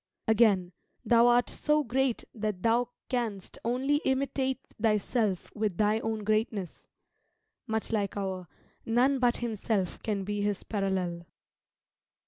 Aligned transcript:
Again 0.27 0.71
"Thou 1.05 1.27
art 1.27 1.47
so 1.47 1.83
great 1.83 2.23
that 2.33 2.63
thou 2.63 2.89
canst 3.07 3.59
only 3.63 3.97
imitate 3.97 4.57
thyself 4.81 5.51
with 5.53 5.77
thy 5.77 5.99
own 5.99 6.23
greatness;" 6.23 6.87
much 7.67 7.91
like 7.91 8.17
our 8.17 8.47
"None 8.83 9.19
but 9.19 9.37
himself 9.45 10.01
can 10.01 10.23
be 10.23 10.41
his 10.41 10.63
parallel." 10.63 11.27